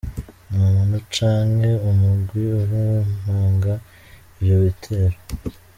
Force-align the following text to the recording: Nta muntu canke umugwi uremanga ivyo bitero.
Nta 0.49 0.61
muntu 0.73 0.97
canke 1.13 1.71
umugwi 1.89 2.41
uremanga 2.61 3.73
ivyo 4.39 4.55
bitero. 4.63 5.17